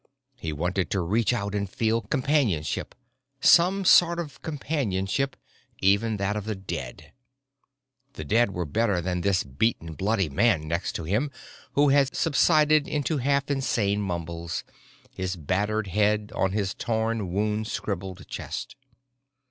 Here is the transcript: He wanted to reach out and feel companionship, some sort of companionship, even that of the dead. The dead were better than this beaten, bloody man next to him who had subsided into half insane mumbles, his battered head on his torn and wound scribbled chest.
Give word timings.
He 0.39 0.51
wanted 0.51 0.89
to 0.89 0.99
reach 0.99 1.31
out 1.31 1.53
and 1.53 1.69
feel 1.69 2.01
companionship, 2.01 2.95
some 3.39 3.85
sort 3.85 4.17
of 4.19 4.41
companionship, 4.41 5.35
even 5.79 6.17
that 6.17 6.35
of 6.35 6.45
the 6.45 6.55
dead. 6.55 7.13
The 8.13 8.23
dead 8.25 8.49
were 8.51 8.65
better 8.65 8.99
than 8.99 9.21
this 9.21 9.43
beaten, 9.43 9.93
bloody 9.93 10.27
man 10.27 10.67
next 10.67 10.93
to 10.93 11.03
him 11.03 11.29
who 11.73 11.89
had 11.89 12.15
subsided 12.15 12.87
into 12.87 13.17
half 13.19 13.51
insane 13.51 14.01
mumbles, 14.01 14.63
his 15.13 15.35
battered 15.35 15.85
head 15.85 16.31
on 16.33 16.51
his 16.51 16.73
torn 16.73 17.19
and 17.19 17.29
wound 17.29 17.67
scribbled 17.67 18.27
chest. 18.27 18.75